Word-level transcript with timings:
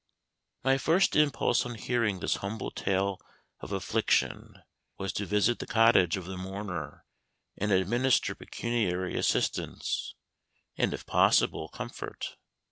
My 0.63 0.79
first 0.79 1.15
impulse 1.15 1.63
on 1.63 1.75
hearing 1.75 2.21
this 2.21 2.37
humble 2.37 2.71
tale 2.71 3.21
of 3.59 3.71
affliction 3.71 4.63
was 4.97 5.13
to 5.13 5.27
visit 5.27 5.59
the 5.59 5.67
cottage 5.67 6.17
of 6.17 6.25
the 6.25 6.37
mourner, 6.37 7.05
and 7.55 7.71
administer 7.71 8.33
pecuniary 8.33 9.15
assistance, 9.15 10.15
and, 10.75 10.91
if 10.95 11.05
possible, 11.05 11.67
comfort. 11.69 12.35